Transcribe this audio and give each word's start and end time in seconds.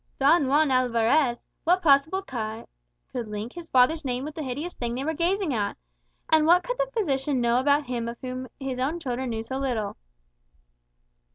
Don 0.17 0.47
Juan 0.47 0.71
Alvarez! 0.71 1.45
What 1.63 1.83
possible 1.83 2.23
tie 2.23 2.65
could 3.11 3.27
link 3.27 3.53
his 3.53 3.69
father's 3.69 4.03
name 4.03 4.23
with 4.25 4.33
the 4.33 4.41
hideous 4.41 4.73
thing 4.73 4.95
they 4.95 5.03
were 5.03 5.13
gazing 5.13 5.53
at? 5.53 5.77
And 6.27 6.47
what 6.47 6.63
could 6.63 6.79
the 6.79 6.89
physician 6.91 7.39
know 7.39 7.59
about 7.59 7.85
him 7.85 8.07
of 8.09 8.17
whom 8.19 8.47
his 8.59 8.79
own 8.79 8.99
children 8.99 9.29
knew 9.29 9.43
so 9.43 9.59
little? 9.59 9.97